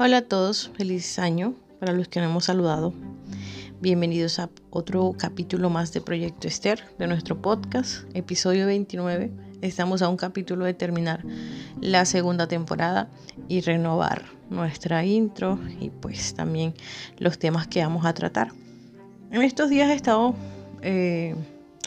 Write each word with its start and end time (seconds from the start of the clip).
Hola 0.00 0.18
a 0.18 0.22
todos, 0.22 0.70
feliz 0.76 1.18
año 1.18 1.54
para 1.80 1.92
los 1.92 2.06
que 2.06 2.20
no 2.20 2.26
hemos 2.26 2.44
saludado. 2.44 2.94
Bienvenidos 3.80 4.38
a 4.38 4.48
otro 4.70 5.12
capítulo 5.18 5.70
más 5.70 5.92
de 5.92 6.00
Proyecto 6.00 6.46
Esther 6.46 6.84
de 7.00 7.08
nuestro 7.08 7.42
podcast, 7.42 8.04
episodio 8.14 8.66
29. 8.66 9.32
Estamos 9.60 10.00
a 10.00 10.08
un 10.08 10.16
capítulo 10.16 10.66
de 10.66 10.74
terminar 10.74 11.24
la 11.80 12.04
segunda 12.04 12.46
temporada 12.46 13.08
y 13.48 13.60
renovar 13.60 14.26
nuestra 14.50 15.04
intro 15.04 15.58
y 15.80 15.90
pues 15.90 16.32
también 16.32 16.74
los 17.18 17.40
temas 17.40 17.66
que 17.66 17.82
vamos 17.82 18.06
a 18.06 18.14
tratar. 18.14 18.52
En 19.32 19.42
estos 19.42 19.68
días 19.68 19.90
he 19.90 19.94
estado 19.94 20.36
eh, 20.80 21.34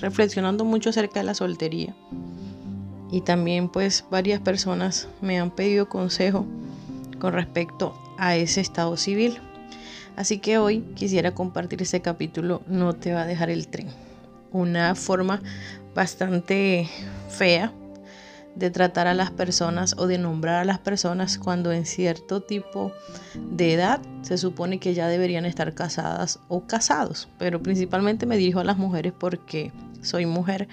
reflexionando 0.01 0.65
mucho 0.65 0.89
acerca 0.89 1.21
de 1.21 1.27
la 1.27 1.33
soltería 1.33 1.95
y 3.09 3.21
también 3.21 3.69
pues 3.69 4.03
varias 4.11 4.41
personas 4.41 5.07
me 5.21 5.39
han 5.39 5.49
pedido 5.49 5.87
consejo 5.87 6.45
con 7.21 7.31
respecto 7.31 8.00
a 8.21 8.35
ese 8.35 8.61
estado 8.61 8.95
civil. 8.95 9.39
Así 10.15 10.37
que 10.37 10.59
hoy 10.59 10.81
quisiera 10.95 11.33
compartir 11.33 11.81
ese 11.81 12.01
capítulo 12.01 12.61
No 12.67 12.93
te 12.93 13.13
va 13.13 13.23
a 13.23 13.25
dejar 13.25 13.49
el 13.49 13.67
tren. 13.67 13.87
Una 14.51 14.93
forma 14.95 15.41
bastante 15.95 16.87
fea 17.29 17.73
de 18.55 18.69
tratar 18.69 19.07
a 19.07 19.15
las 19.15 19.31
personas 19.31 19.95
o 19.97 20.05
de 20.05 20.19
nombrar 20.19 20.57
a 20.57 20.65
las 20.65 20.77
personas 20.77 21.39
cuando 21.39 21.71
en 21.71 21.85
cierto 21.85 22.41
tipo 22.41 22.91
de 23.33 23.73
edad 23.73 24.01
se 24.21 24.37
supone 24.37 24.79
que 24.79 24.93
ya 24.93 25.07
deberían 25.07 25.45
estar 25.45 25.73
casadas 25.73 26.39
o 26.47 26.67
casados. 26.67 27.27
Pero 27.39 27.63
principalmente 27.63 28.27
me 28.27 28.37
dirijo 28.37 28.59
a 28.59 28.65
las 28.65 28.77
mujeres 28.77 29.13
porque 29.17 29.71
soy 30.03 30.27
mujer, 30.27 30.67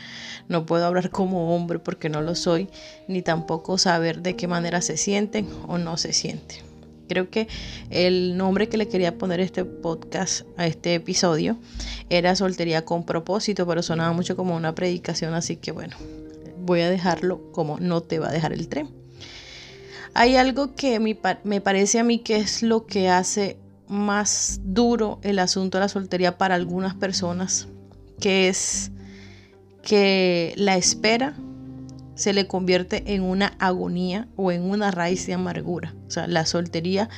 no 0.49 0.67
puedo 0.67 0.85
hablar 0.85 1.09
como 1.11 1.55
hombre 1.55 1.79
porque 1.79 2.11
no 2.11 2.21
lo 2.21 2.35
soy, 2.35 2.69
ni 3.07 3.23
tampoco 3.23 3.79
saber 3.79 4.21
de 4.21 4.37
qué 4.37 4.49
manera 4.49 4.83
se 4.83 4.99
sienten 4.99 5.49
o 5.67 5.79
no 5.79 5.97
se 5.97 6.13
sienten. 6.13 6.68
Creo 7.09 7.31
que 7.31 7.49
el 7.91 8.37
nombre 8.37 8.69
que 8.69 8.77
le 8.77 8.89
quería 8.89 9.17
poner 9.19 9.41
este 9.41 9.65
podcast, 9.65 10.47
a 10.57 10.67
este 10.67 10.95
episodio, 10.95 11.59
era 12.11 12.37
Soltería 12.37 12.85
con 12.85 13.05
propósito, 13.05 13.67
pero 13.67 13.83
sonaba 13.83 14.13
mucho 14.13 14.37
como 14.37 14.55
una 14.55 14.75
predicación, 14.75 15.35
así 15.35 15.57
que 15.57 15.73
bueno, 15.73 15.97
voy 16.61 16.81
a 16.83 16.91
dejarlo 16.91 17.51
como 17.53 17.79
no 17.81 18.03
te 18.03 18.19
va 18.19 18.29
a 18.29 18.33
dejar 18.33 18.53
el 18.53 18.69
tren. 18.69 18.91
Hay 20.15 20.37
algo 20.37 20.75
que 20.75 20.99
me 21.01 21.61
parece 21.61 21.99
a 21.99 22.05
mí 22.05 22.19
que 22.19 22.37
es 22.37 22.63
lo 22.63 22.87
que 22.87 23.09
hace 23.09 23.57
más 23.89 24.61
duro 24.63 25.19
el 25.23 25.39
asunto 25.39 25.79
de 25.79 25.85
la 25.85 25.89
soltería 25.89 26.39
para 26.39 26.55
algunas 26.55 26.95
personas, 26.95 27.69
que 28.21 28.49
es 28.49 28.91
que 29.83 30.53
la 30.57 30.77
espera 30.77 31.37
se 32.19 32.33
le 32.33 32.49
convierte 32.49 33.15
en 33.15 33.23
una 33.23 33.55
agonía 33.61 34.27
o 34.35 34.51
en 34.51 34.69
una 34.69 34.91
raíz 34.91 35.25
de 35.27 35.35
amargura. 35.35 35.95
O 36.09 36.11
sea, 36.11 36.27
la 36.27 36.47
soltería, 36.47 37.09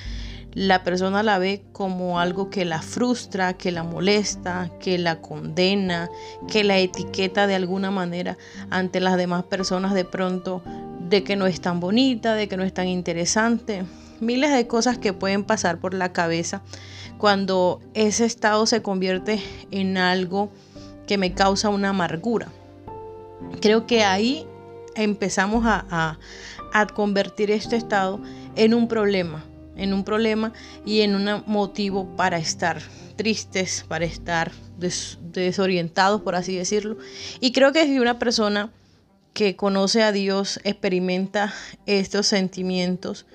la 0.53 0.85
persona 0.85 1.23
la 1.23 1.39
ve 1.39 1.63
como 1.73 2.21
algo 2.21 2.51
que 2.51 2.67
la 2.67 2.83
frustra, 2.83 3.55
que 3.55 3.73
la 3.73 3.83
molesta, 3.83 4.71
que 4.79 4.99
la 4.99 5.23
condena, 5.23 6.11
que 6.49 6.65
la 6.65 6.79
etiqueta 6.79 7.47
de 7.47 7.55
alguna 7.55 7.91
manera 7.91 8.37
ante 8.69 9.01
las 9.01 9.17
demás 9.17 9.45
personas 9.45 9.95
de 9.95 10.05
pronto 10.05 10.63
de 11.09 11.25
que 11.25 11.35
no 11.35 11.47
es 11.47 11.63
tan 11.63 11.81
bonita, 11.81 12.35
de 12.35 12.47
que 12.47 12.59
no 12.59 12.63
es 12.63 12.75
tan 12.75 12.87
interesante. 12.87 13.85
Miles 14.21 14.53
de 14.53 14.67
cosas 14.67 14.99
que 14.99 15.15
pueden 15.15 15.45
pasar 15.45 15.79
por 15.79 15.95
la 15.95 16.13
cabeza 16.13 16.61
cuando 17.17 17.81
ese 17.95 18.27
estado 18.27 18.67
se 18.67 18.83
convierte 18.83 19.43
en 19.71 19.97
algo 19.97 20.51
que 21.07 21.17
me 21.17 21.33
causa 21.33 21.71
una 21.71 21.89
amargura. 21.89 22.49
Creo 23.63 23.87
que 23.87 24.05
ahí 24.05 24.47
empezamos 25.01 25.65
a, 25.67 26.19
convertir 26.95 27.51
este 27.51 27.77
estado 27.77 28.21
en 28.55 28.75
un 28.75 28.87
problema, 28.87 29.45
en 29.77 29.93
un 29.93 30.05
problema 30.05 30.53
y 30.87 31.01
en 31.01 31.17
un 31.17 31.43
motivo 31.47 32.15
para 32.17 32.39
estar 32.39 32.81
tristes, 33.17 33.85
para 33.89 34.05
estar 34.05 34.53
desorientados, 35.33 36.21
por 36.21 36.37
así 36.37 36.57
decirlo. 36.57 36.97
Y 37.41 37.51
creo 37.53 37.73
que 37.73 37.85
si 37.87 37.99
una 37.99 38.19
persona 38.19 38.71
que 39.33 39.57
conoce 39.57 40.03
a 40.03 40.13
Dios 40.13 40.61
experimenta 40.65 41.53
estos 41.87 42.29
sentimientos, 42.29 43.27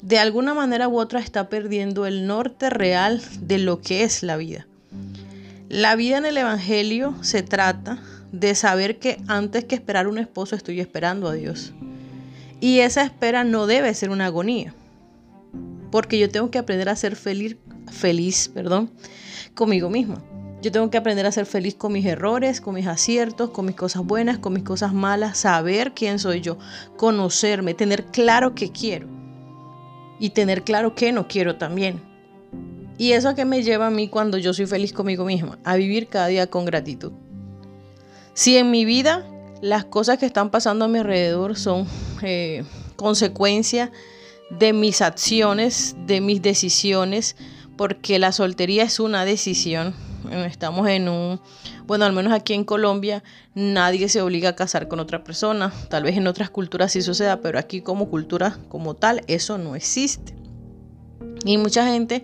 de 0.00 0.18
alguna 0.18 0.54
manera 0.54 0.88
u 0.88 0.98
otra 0.98 1.20
está 1.20 1.48
perdiendo 1.48 2.06
el 2.06 2.26
norte 2.26 2.70
real 2.70 3.22
de 3.40 3.58
lo 3.58 3.80
que 3.80 4.02
es 4.02 4.22
la 4.22 4.36
vida. 4.36 4.66
La 5.68 5.96
vida 5.96 6.18
en 6.18 6.26
el 6.26 6.36
Evangelio 6.36 7.14
se 7.22 7.42
trata 7.42 8.02
de 8.32 8.54
saber 8.54 8.98
que 8.98 9.18
antes 9.28 9.64
que 9.64 9.74
esperar 9.74 10.08
un 10.08 10.18
esposo 10.18 10.56
estoy 10.56 10.80
esperando 10.80 11.28
a 11.28 11.34
Dios. 11.34 11.72
Y 12.60 12.80
esa 12.80 13.02
espera 13.02 13.44
no 13.44 13.66
debe 13.66 13.92
ser 13.94 14.10
una 14.10 14.26
agonía, 14.26 14.74
porque 15.90 16.18
yo 16.18 16.30
tengo 16.30 16.50
que 16.50 16.58
aprender 16.58 16.88
a 16.88 16.96
ser 16.96 17.16
feliz, 17.16 17.56
feliz, 17.90 18.48
perdón, 18.48 18.90
conmigo 19.54 19.90
misma. 19.90 20.22
Yo 20.62 20.70
tengo 20.70 20.88
que 20.90 20.96
aprender 20.96 21.26
a 21.26 21.32
ser 21.32 21.44
feliz 21.44 21.74
con 21.74 21.92
mis 21.92 22.06
errores, 22.06 22.60
con 22.60 22.76
mis 22.76 22.86
aciertos, 22.86 23.50
con 23.50 23.66
mis 23.66 23.74
cosas 23.74 24.04
buenas, 24.04 24.38
con 24.38 24.52
mis 24.52 24.62
cosas 24.62 24.94
malas, 24.94 25.38
saber 25.38 25.92
quién 25.92 26.20
soy 26.20 26.40
yo, 26.40 26.56
conocerme, 26.96 27.74
tener 27.74 28.04
claro 28.04 28.54
qué 28.54 28.70
quiero 28.70 29.08
y 30.20 30.30
tener 30.30 30.62
claro 30.62 30.94
qué 30.94 31.10
no 31.10 31.26
quiero 31.26 31.56
también. 31.56 32.00
¿Y 32.96 33.10
eso 33.10 33.30
a 33.30 33.34
qué 33.34 33.44
me 33.44 33.64
lleva 33.64 33.88
a 33.88 33.90
mí 33.90 34.06
cuando 34.06 34.38
yo 34.38 34.54
soy 34.54 34.66
feliz 34.66 34.92
conmigo 34.92 35.24
misma? 35.24 35.58
A 35.64 35.74
vivir 35.74 36.06
cada 36.06 36.28
día 36.28 36.46
con 36.46 36.64
gratitud. 36.64 37.12
Si 38.34 38.56
en 38.56 38.70
mi 38.70 38.84
vida 38.84 39.26
las 39.60 39.84
cosas 39.84 40.18
que 40.18 40.26
están 40.26 40.50
pasando 40.50 40.86
a 40.86 40.88
mi 40.88 40.98
alrededor 40.98 41.56
son 41.56 41.86
eh, 42.22 42.64
consecuencia 42.96 43.92
de 44.50 44.72
mis 44.72 45.02
acciones, 45.02 45.96
de 46.06 46.20
mis 46.20 46.42
decisiones, 46.42 47.36
porque 47.76 48.18
la 48.18 48.32
soltería 48.32 48.84
es 48.84 49.00
una 49.00 49.24
decisión. 49.24 49.94
Estamos 50.30 50.88
en 50.88 51.08
un, 51.08 51.40
bueno, 51.86 52.04
al 52.04 52.12
menos 52.12 52.32
aquí 52.32 52.54
en 52.54 52.64
Colombia, 52.64 53.22
nadie 53.54 54.08
se 54.08 54.22
obliga 54.22 54.50
a 54.50 54.56
casar 54.56 54.88
con 54.88 55.00
otra 55.00 55.24
persona. 55.24 55.72
Tal 55.88 56.04
vez 56.04 56.16
en 56.16 56.26
otras 56.26 56.48
culturas 56.48 56.92
sí 56.92 57.02
suceda, 57.02 57.40
pero 57.40 57.58
aquí 57.58 57.80
como 57.80 58.08
cultura 58.08 58.58
como 58.68 58.94
tal, 58.94 59.22
eso 59.26 59.58
no 59.58 59.74
existe. 59.74 60.34
Y 61.44 61.58
mucha 61.58 61.86
gente 61.86 62.22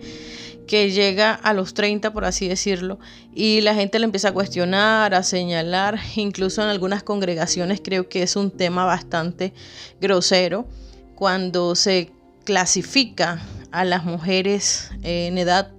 que 0.69 0.91
llega 0.91 1.33
a 1.33 1.53
los 1.53 1.73
30, 1.73 2.13
por 2.13 2.25
así 2.25 2.47
decirlo, 2.47 2.99
y 3.33 3.61
la 3.61 3.73
gente 3.73 3.97
le 3.97 4.05
empieza 4.05 4.27
a 4.27 4.33
cuestionar, 4.33 5.15
a 5.15 5.23
señalar, 5.23 5.99
incluso 6.15 6.61
en 6.61 6.69
algunas 6.69 7.01
congregaciones 7.01 7.81
creo 7.83 8.07
que 8.07 8.21
es 8.21 8.35
un 8.35 8.51
tema 8.51 8.85
bastante 8.85 9.51
grosero 9.99 10.67
cuando 11.15 11.73
se 11.73 12.11
clasifica 12.43 13.41
a 13.71 13.83
las 13.83 14.05
mujeres 14.05 14.91
en 15.01 15.39
edad 15.39 15.71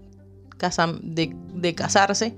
de, 1.02 1.36
de 1.54 1.74
casarse 1.76 2.34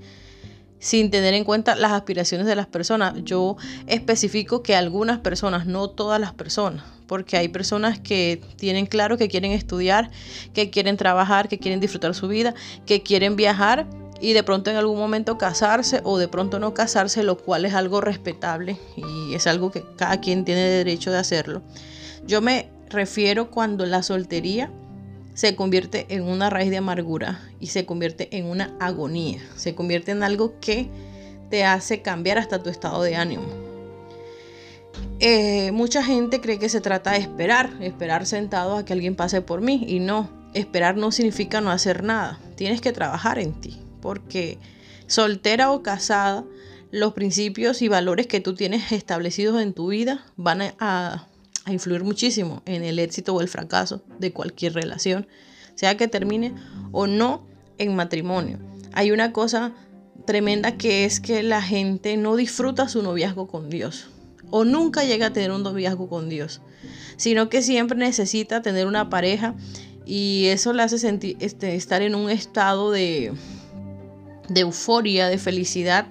sin 0.77 1.09
tener 1.09 1.33
en 1.33 1.45
cuenta 1.45 1.75
las 1.75 1.91
aspiraciones 1.91 2.45
de 2.45 2.55
las 2.55 2.67
personas. 2.67 3.15
Yo 3.23 3.57
especifico 3.87 4.61
que 4.61 4.75
algunas 4.75 5.17
personas, 5.19 5.65
no 5.65 5.89
todas 5.89 6.21
las 6.21 6.33
personas, 6.35 6.83
porque 7.07 7.37
hay 7.37 7.47
personas 7.47 7.99
que 7.99 8.41
tienen 8.57 8.85
claro 8.85 9.17
que 9.17 9.27
quieren 9.27 9.51
estudiar, 9.51 10.11
que 10.53 10.69
quieren 10.69 10.97
trabajar, 10.97 11.47
que 11.47 11.59
quieren 11.59 11.79
disfrutar 11.79 12.15
su 12.15 12.27
vida, 12.27 12.53
que 12.85 13.03
quieren 13.03 13.35
viajar 13.35 13.87
y 14.19 14.33
de 14.33 14.43
pronto 14.43 14.69
en 14.69 14.77
algún 14.77 14.97
momento 14.97 15.37
casarse 15.37 16.01
o 16.03 16.17
de 16.17 16.27
pronto 16.27 16.59
no 16.59 16.73
casarse, 16.73 17.23
lo 17.23 17.37
cual 17.37 17.65
es 17.65 17.73
algo 17.73 17.99
respetable 17.99 18.77
y 18.95 19.33
es 19.33 19.47
algo 19.47 19.69
que 19.71 19.83
cada 19.97 20.21
quien 20.21 20.45
tiene 20.45 20.61
derecho 20.61 21.11
de 21.11 21.17
hacerlo. 21.17 21.61
Yo 22.25 22.41
me 22.41 22.69
refiero 22.89 23.51
cuando 23.51 23.85
la 23.85 24.01
soltería 24.01 24.71
se 25.33 25.55
convierte 25.55 26.05
en 26.09 26.23
una 26.23 26.49
raíz 26.49 26.69
de 26.69 26.77
amargura 26.77 27.41
y 27.59 27.67
se 27.67 27.85
convierte 27.85 28.29
en 28.37 28.45
una 28.45 28.75
agonía, 28.79 29.41
se 29.55 29.75
convierte 29.75 30.11
en 30.11 30.23
algo 30.23 30.59
que 30.61 30.89
te 31.49 31.65
hace 31.65 32.01
cambiar 32.01 32.37
hasta 32.37 32.63
tu 32.63 32.69
estado 32.69 33.03
de 33.03 33.15
ánimo. 33.15 33.62
Eh, 35.25 35.71
mucha 35.71 36.03
gente 36.03 36.41
cree 36.41 36.59
que 36.59 36.67
se 36.67 36.81
trata 36.81 37.11
de 37.11 37.19
esperar, 37.19 37.71
esperar 37.79 38.25
sentado 38.25 38.75
a 38.75 38.83
que 38.83 38.91
alguien 38.91 39.15
pase 39.15 39.41
por 39.41 39.61
mí. 39.61 39.85
Y 39.87 39.99
no, 39.99 40.29
esperar 40.53 40.97
no 40.97 41.13
significa 41.13 41.61
no 41.61 41.71
hacer 41.71 42.03
nada, 42.03 42.41
tienes 42.57 42.81
que 42.81 42.91
trabajar 42.91 43.39
en 43.39 43.53
ti, 43.53 43.79
porque 44.01 44.59
soltera 45.07 45.71
o 45.71 45.81
casada, 45.81 46.43
los 46.91 47.13
principios 47.13 47.81
y 47.81 47.87
valores 47.87 48.27
que 48.27 48.41
tú 48.41 48.53
tienes 48.53 48.91
establecidos 48.91 49.61
en 49.61 49.73
tu 49.73 49.87
vida 49.87 50.25
van 50.35 50.61
a 50.79 51.29
a 51.65 51.71
influir 51.71 52.03
muchísimo 52.03 52.61
en 52.65 52.83
el 52.83 52.99
éxito 52.99 53.33
o 53.33 53.41
el 53.41 53.47
fracaso 53.47 54.03
de 54.19 54.33
cualquier 54.33 54.73
relación, 54.73 55.27
sea 55.75 55.97
que 55.97 56.07
termine 56.07 56.53
o 56.91 57.07
no 57.07 57.45
en 57.77 57.95
matrimonio. 57.95 58.59
Hay 58.91 59.11
una 59.11 59.31
cosa 59.31 59.73
tremenda 60.25 60.77
que 60.77 61.05
es 61.05 61.19
que 61.19 61.41
la 61.41 61.61
gente 61.61 62.17
no 62.17 62.35
disfruta 62.35 62.89
su 62.89 63.01
noviazgo 63.01 63.47
con 63.47 63.69
Dios 63.69 64.09
o 64.55 64.65
nunca 64.65 65.03
llega 65.03 65.25
a 65.25 65.33
tener 65.33 65.49
un 65.49 65.63
noviazgo 65.63 66.07
con 66.07 66.29
Dios, 66.29 66.61
sino 67.17 67.49
que 67.49 67.63
siempre 67.63 67.97
necesita 67.97 68.61
tener 68.61 68.85
una 68.85 69.09
pareja 69.09 69.55
y 70.05 70.45
eso 70.49 70.73
le 70.73 70.83
hace 70.83 70.99
sentir, 70.99 71.37
este, 71.39 71.73
estar 71.73 72.03
en 72.03 72.13
un 72.13 72.29
estado 72.29 72.91
de, 72.91 73.33
de 74.49 74.61
euforia, 74.61 75.27
de 75.27 75.39
felicidad 75.39 76.05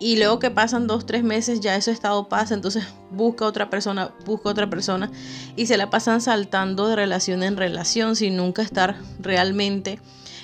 y 0.00 0.16
luego 0.16 0.40
que 0.40 0.50
pasan 0.50 0.88
dos, 0.88 1.06
tres 1.06 1.22
meses 1.22 1.60
ya 1.60 1.76
ese 1.76 1.92
estado 1.92 2.28
pasa, 2.28 2.52
entonces 2.52 2.82
busca 3.12 3.46
otra 3.46 3.70
persona, 3.70 4.12
busca 4.26 4.48
otra 4.48 4.68
persona 4.68 5.08
y 5.54 5.66
se 5.66 5.76
la 5.76 5.88
pasan 5.88 6.20
saltando 6.20 6.88
de 6.88 6.96
relación 6.96 7.44
en 7.44 7.56
relación 7.56 8.16
sin 8.16 8.36
nunca 8.36 8.62
estar 8.62 8.96
realmente 9.20 10.00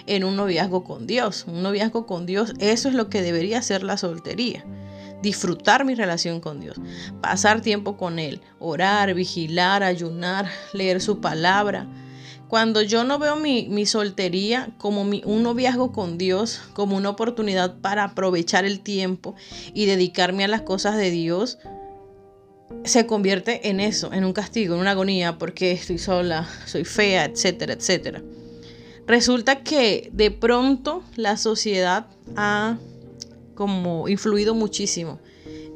en 0.07 0.23
un 0.23 0.37
noviazgo 0.37 0.85
con 0.85 1.09
Dios. 1.09 1.47
Un 1.49 1.65
noviazgo 1.65 2.07
con 2.07 2.27
Dios, 2.27 2.55
eso 2.61 2.89
es 2.89 2.95
lo 2.95 3.11
que 3.11 3.23
debería 3.23 3.61
ser 3.61 3.83
la 3.83 3.97
soltería. 3.97 4.65
Disfrutar 5.23 5.85
mi 5.85 5.95
relación 5.95 6.41
con 6.41 6.61
Dios, 6.61 6.77
pasar 7.21 7.61
tiempo 7.61 7.97
con 7.97 8.19
Él, 8.19 8.41
orar, 8.59 9.15
vigilar, 9.15 9.83
ayunar, 9.83 10.47
leer 10.73 11.01
su 11.01 11.21
palabra, 11.21 11.89
cuando 12.49 12.81
yo 12.83 13.03
no 13.03 13.19
veo 13.19 13.37
mi, 13.37 13.87
soltería 13.87 14.71
como 14.79 15.03
un 15.03 15.43
noviazgo 15.43 15.93
con 15.93 16.17
Dios, 16.17 16.61
como 16.75 16.97
una 16.97 17.11
oportunidad 17.11 17.81
para 17.81 18.05
aprovechar 18.05 18.65
el 18.65 18.81
tiempo 18.81 19.35
y 19.75 19.87
dedicarme 19.87 20.45
a 20.45 20.49
las 20.49 20.63
cosas 20.63 20.97
de 20.97 21.11
Dios, 21.11 21.59
se 22.85 23.07
convierte 23.07 23.69
en 23.69 23.81
eso, 23.81 24.13
en 24.13 24.25
un 24.25 24.33
castigo, 24.33 24.75
en 24.75 24.81
una 24.81 24.93
agonía, 24.93 25.39
porque 25.39 25.73
estoy 25.73 25.99
sola, 25.99 26.49
soy 26.67 26.85
fea, 26.85 27.25
etcétera, 27.25 27.73
etcétera. 27.73 28.23
Resulta 29.09 29.63
que 29.63 30.09
de 30.13 30.31
pronto 30.31 31.03
la 31.17 31.37
sociedad 31.37 32.07
ha 32.37 32.79
como 33.57 34.09
influido 34.09 34.55
muchísimo 34.55 35.19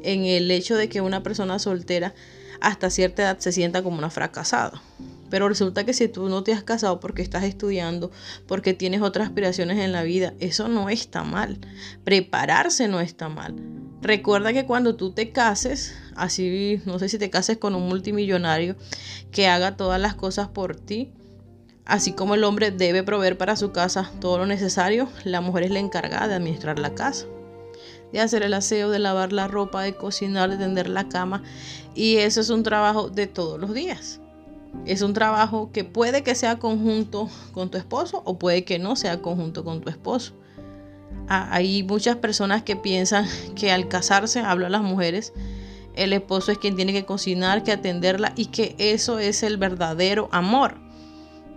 en 0.03 0.23
el 0.23 0.49
hecho 0.49 0.77
de 0.77 0.87
que 0.87 1.01
una 1.01 1.23
persona 1.23 1.59
soltera 1.59 2.13
hasta 2.61 2.89
cierta 2.89 3.23
edad 3.23 3.39
se 3.39 3.51
sienta 3.51 3.83
como 3.83 3.97
una 3.97 4.09
fracasada. 4.09 4.81
Pero 5.29 5.47
resulta 5.47 5.85
que 5.85 5.93
si 5.93 6.07
tú 6.07 6.29
no 6.29 6.43
te 6.43 6.53
has 6.53 6.63
casado 6.63 6.99
porque 6.99 7.21
estás 7.21 7.43
estudiando, 7.43 8.11
porque 8.47 8.73
tienes 8.73 9.01
otras 9.01 9.27
aspiraciones 9.27 9.79
en 9.79 9.91
la 9.91 10.03
vida, 10.03 10.33
eso 10.39 10.67
no 10.67 10.89
está 10.89 11.23
mal. 11.23 11.57
Prepararse 12.03 12.87
no 12.87 12.99
está 12.99 13.29
mal. 13.29 13.55
Recuerda 14.01 14.51
que 14.51 14.65
cuando 14.65 14.95
tú 14.95 15.11
te 15.11 15.31
cases, 15.31 15.95
así 16.15 16.81
no 16.85 16.99
sé 16.99 17.07
si 17.07 17.17
te 17.17 17.29
cases 17.29 17.57
con 17.57 17.75
un 17.75 17.87
multimillonario 17.87 18.75
que 19.31 19.47
haga 19.47 19.77
todas 19.77 20.01
las 20.01 20.15
cosas 20.15 20.49
por 20.49 20.75
ti, 20.75 21.11
así 21.85 22.11
como 22.11 22.35
el 22.35 22.43
hombre 22.43 22.71
debe 22.71 23.01
proveer 23.01 23.37
para 23.37 23.55
su 23.55 23.71
casa 23.71 24.11
todo 24.19 24.37
lo 24.37 24.45
necesario, 24.45 25.07
la 25.23 25.39
mujer 25.39 25.63
es 25.63 25.71
la 25.71 25.79
encargada 25.79 26.27
de 26.27 26.35
administrar 26.35 26.77
la 26.77 26.93
casa 26.93 27.25
de 28.11 28.19
hacer 28.19 28.43
el 28.43 28.53
aseo, 28.53 28.89
de 28.89 28.99
lavar 28.99 29.33
la 29.33 29.47
ropa, 29.47 29.83
de 29.83 29.95
cocinar, 29.95 30.49
de 30.49 30.57
tender 30.57 30.89
la 30.89 31.07
cama. 31.07 31.43
Y 31.95 32.17
eso 32.17 32.41
es 32.41 32.49
un 32.49 32.63
trabajo 32.63 33.09
de 33.09 33.27
todos 33.27 33.59
los 33.59 33.73
días. 33.73 34.19
Es 34.85 35.01
un 35.01 35.13
trabajo 35.13 35.71
que 35.71 35.83
puede 35.83 36.23
que 36.23 36.35
sea 36.35 36.57
conjunto 36.57 37.29
con 37.53 37.69
tu 37.69 37.77
esposo 37.77 38.21
o 38.25 38.39
puede 38.39 38.63
que 38.63 38.79
no 38.79 38.95
sea 38.95 39.21
conjunto 39.21 39.63
con 39.63 39.81
tu 39.81 39.89
esposo. 39.89 40.33
Ah, 41.27 41.49
hay 41.51 41.83
muchas 41.83 42.15
personas 42.17 42.63
que 42.63 42.75
piensan 42.75 43.27
que 43.55 43.71
al 43.71 43.87
casarse, 43.87 44.39
hablo 44.39 44.65
a 44.65 44.69
las 44.69 44.81
mujeres, 44.81 45.33
el 45.95 46.13
esposo 46.13 46.51
es 46.51 46.57
quien 46.57 46.75
tiene 46.75 46.93
que 46.93 47.05
cocinar, 47.05 47.63
que 47.63 47.71
atenderla 47.71 48.33
y 48.35 48.45
que 48.45 48.75
eso 48.77 49.19
es 49.19 49.43
el 49.43 49.57
verdadero 49.57 50.29
amor. 50.31 50.77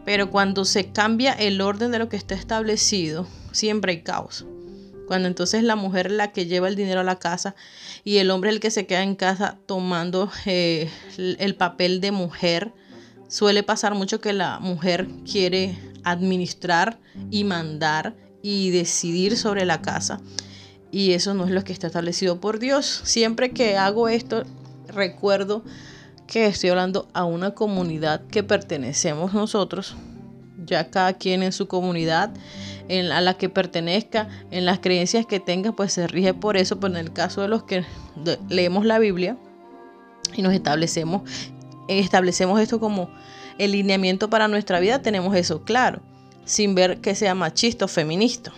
Pero 0.04 0.30
cuando 0.30 0.64
se 0.64 0.90
cambia 0.92 1.32
el 1.32 1.60
orden 1.60 1.90
de 1.90 1.98
lo 1.98 2.08
que 2.08 2.16
está 2.16 2.34
establecido, 2.34 3.26
siempre 3.52 3.92
hay 3.92 4.02
caos. 4.02 4.44
Cuando 5.06 5.28
entonces 5.28 5.62
la 5.62 5.76
mujer 5.76 6.06
es 6.06 6.12
la 6.12 6.32
que 6.32 6.46
lleva 6.46 6.68
el 6.68 6.76
dinero 6.76 7.00
a 7.00 7.04
la 7.04 7.18
casa 7.18 7.54
y 8.04 8.18
el 8.18 8.30
hombre 8.30 8.50
es 8.50 8.56
el 8.56 8.60
que 8.60 8.70
se 8.70 8.86
queda 8.86 9.02
en 9.02 9.16
casa 9.16 9.58
tomando 9.66 10.30
eh, 10.46 10.90
el 11.16 11.54
papel 11.56 12.00
de 12.00 12.12
mujer, 12.12 12.72
suele 13.28 13.62
pasar 13.62 13.94
mucho 13.94 14.20
que 14.20 14.32
la 14.32 14.58
mujer 14.60 15.08
quiere 15.30 15.78
administrar 16.04 16.98
y 17.30 17.44
mandar 17.44 18.14
y 18.42 18.70
decidir 18.70 19.36
sobre 19.36 19.64
la 19.64 19.82
casa. 19.82 20.20
Y 20.90 21.12
eso 21.12 21.34
no 21.34 21.44
es 21.44 21.50
lo 21.50 21.64
que 21.64 21.72
está 21.72 21.88
establecido 21.88 22.40
por 22.40 22.58
Dios. 22.58 23.00
Siempre 23.04 23.50
que 23.50 23.76
hago 23.76 24.08
esto, 24.08 24.44
recuerdo 24.86 25.64
que 26.26 26.46
estoy 26.46 26.70
hablando 26.70 27.08
a 27.14 27.24
una 27.24 27.52
comunidad 27.52 28.26
que 28.28 28.42
pertenecemos 28.42 29.34
nosotros, 29.34 29.96
ya 30.64 30.90
cada 30.90 31.14
quien 31.14 31.42
en 31.42 31.52
su 31.52 31.68
comunidad 31.68 32.30
en, 32.88 33.10
a 33.12 33.20
la 33.20 33.34
que 33.34 33.48
pertenezca, 33.48 34.28
en 34.50 34.64
las 34.64 34.78
creencias 34.78 35.26
que 35.26 35.40
tenga, 35.40 35.72
pues 35.72 35.92
se 35.92 36.06
rige 36.06 36.34
por 36.34 36.56
eso. 36.56 36.78
Pero 36.80 36.94
en 36.94 37.00
el 37.00 37.12
caso 37.12 37.42
de 37.42 37.48
los 37.48 37.64
que 37.64 37.84
leemos 38.48 38.84
la 38.84 38.98
Biblia 38.98 39.36
y 40.34 40.42
nos 40.42 40.52
establecemos, 40.52 41.22
establecemos 41.88 42.60
esto 42.60 42.80
como 42.80 43.10
el 43.58 43.72
lineamiento 43.72 44.30
para 44.30 44.48
nuestra 44.48 44.80
vida, 44.80 45.00
tenemos 45.00 45.34
eso 45.36 45.62
claro, 45.64 46.00
sin 46.44 46.74
ver 46.74 47.00
que 47.00 47.14
sea 47.14 47.34
machista 47.34 47.84
o 47.84 47.88
feminista. 47.88 48.52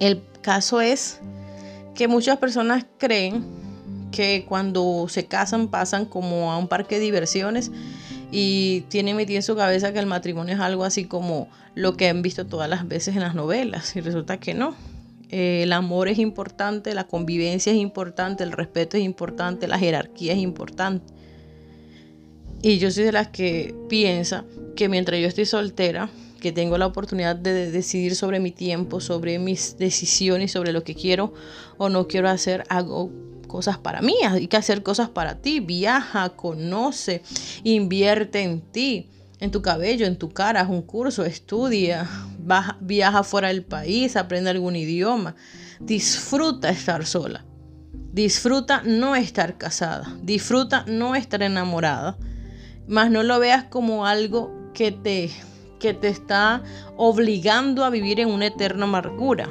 El 0.00 0.22
caso 0.42 0.80
es 0.80 1.20
que 1.94 2.08
muchas 2.08 2.38
personas 2.38 2.86
creen 2.98 3.44
que 4.10 4.44
cuando 4.48 5.06
se 5.08 5.26
casan 5.26 5.68
pasan 5.68 6.04
como 6.04 6.52
a 6.52 6.58
un 6.58 6.68
parque 6.68 6.96
de 6.96 7.02
diversiones 7.02 7.70
y 8.32 8.80
tiene 8.88 9.14
metido 9.14 9.36
en 9.36 9.42
su 9.42 9.54
cabeza 9.54 9.92
que 9.92 9.98
el 9.98 10.06
matrimonio 10.06 10.54
es 10.54 10.60
algo 10.60 10.84
así 10.84 11.04
como 11.04 11.48
lo 11.74 11.96
que 11.96 12.08
han 12.08 12.22
visto 12.22 12.46
todas 12.46 12.68
las 12.68 12.88
veces 12.88 13.14
en 13.14 13.20
las 13.20 13.34
novelas 13.34 13.94
y 13.94 14.00
resulta 14.00 14.40
que 14.40 14.54
no. 14.54 14.74
Eh, 15.28 15.62
el 15.62 15.72
amor 15.72 16.08
es 16.08 16.18
importante, 16.18 16.94
la 16.94 17.04
convivencia 17.04 17.72
es 17.72 17.78
importante, 17.78 18.42
el 18.42 18.52
respeto 18.52 18.96
es 18.96 19.02
importante, 19.02 19.68
la 19.68 19.78
jerarquía 19.78 20.32
es 20.32 20.38
importante. 20.38 21.12
Y 22.62 22.78
yo 22.78 22.90
soy 22.90 23.04
de 23.04 23.12
las 23.12 23.28
que 23.28 23.74
piensa 23.88 24.44
que 24.76 24.88
mientras 24.88 25.20
yo 25.20 25.26
estoy 25.26 25.44
soltera, 25.44 26.08
que 26.40 26.52
tengo 26.52 26.78
la 26.78 26.86
oportunidad 26.86 27.36
de 27.36 27.70
decidir 27.70 28.16
sobre 28.16 28.40
mi 28.40 28.50
tiempo, 28.50 29.00
sobre 29.00 29.38
mis 29.38 29.76
decisiones, 29.78 30.52
sobre 30.52 30.72
lo 30.72 30.84
que 30.84 30.94
quiero 30.94 31.34
o 31.76 31.88
no 31.88 32.08
quiero 32.08 32.28
hacer, 32.28 32.64
hago 32.68 33.10
cosas 33.52 33.76
para 33.76 34.00
mí, 34.00 34.14
hay 34.26 34.48
que 34.48 34.56
hacer 34.56 34.82
cosas 34.82 35.10
para 35.10 35.42
ti. 35.42 35.60
Viaja, 35.60 36.30
conoce, 36.30 37.22
invierte 37.64 38.40
en 38.40 38.62
ti, 38.62 39.10
en 39.40 39.50
tu 39.50 39.60
cabello, 39.60 40.06
en 40.06 40.16
tu 40.16 40.30
cara, 40.30 40.62
haz 40.62 40.70
un 40.70 40.80
curso, 40.80 41.22
estudia, 41.22 42.08
viaja 42.80 43.22
fuera 43.22 43.48
del 43.48 43.62
país, 43.62 44.16
aprende 44.16 44.48
algún 44.48 44.74
idioma. 44.74 45.36
Disfruta 45.80 46.70
estar 46.70 47.04
sola. 47.04 47.44
Disfruta 48.12 48.82
no 48.86 49.14
estar 49.16 49.58
casada. 49.58 50.16
Disfruta 50.22 50.84
no 50.88 51.14
estar 51.14 51.42
enamorada. 51.42 52.16
Más 52.88 53.10
no 53.10 53.22
lo 53.22 53.38
veas 53.38 53.64
como 53.64 54.06
algo 54.06 54.50
que 54.72 54.92
te, 54.92 55.30
que 55.78 55.92
te 55.92 56.08
está 56.08 56.62
obligando 56.96 57.84
a 57.84 57.90
vivir 57.90 58.18
en 58.18 58.30
una 58.30 58.46
eterna 58.46 58.84
amargura. 58.84 59.50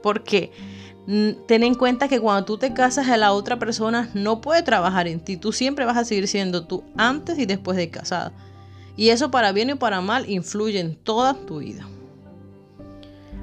Porque 0.00 0.52
ten 1.06 1.62
en 1.64 1.74
cuenta 1.74 2.08
que 2.08 2.20
cuando 2.20 2.44
tú 2.44 2.58
te 2.58 2.72
casas 2.72 3.08
la 3.18 3.32
otra 3.32 3.58
persona 3.58 4.08
no 4.14 4.40
puede 4.40 4.62
trabajar 4.62 5.08
en 5.08 5.20
ti. 5.20 5.36
Tú 5.36 5.52
siempre 5.52 5.84
vas 5.84 5.96
a 5.96 6.04
seguir 6.04 6.28
siendo 6.28 6.64
tú 6.66 6.84
antes 6.96 7.38
y 7.38 7.46
después 7.46 7.76
de 7.76 7.90
casada. 7.90 8.32
Y 8.96 9.08
eso 9.08 9.30
para 9.30 9.52
bien 9.52 9.70
y 9.70 9.74
para 9.74 10.00
mal 10.00 10.28
influye 10.28 10.78
en 10.78 10.94
toda 10.94 11.34
tu 11.34 11.58
vida. 11.58 11.86